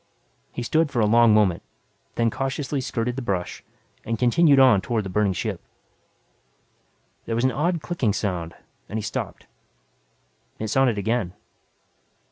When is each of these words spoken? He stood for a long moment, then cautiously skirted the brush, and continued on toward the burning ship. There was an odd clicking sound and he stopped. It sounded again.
He 0.51 0.63
stood 0.63 0.89
for 0.89 0.99
a 0.99 1.05
long 1.05 1.31
moment, 1.31 1.61
then 2.15 2.31
cautiously 2.31 2.81
skirted 2.81 3.17
the 3.17 3.21
brush, 3.21 3.63
and 4.03 4.17
continued 4.17 4.59
on 4.59 4.81
toward 4.81 5.03
the 5.05 5.11
burning 5.13 5.33
ship. 5.33 5.61
There 7.27 7.35
was 7.35 7.43
an 7.45 7.51
odd 7.51 7.83
clicking 7.83 8.11
sound 8.13 8.55
and 8.89 8.97
he 8.97 9.03
stopped. 9.03 9.45
It 10.57 10.69
sounded 10.69 10.97
again. 10.97 11.33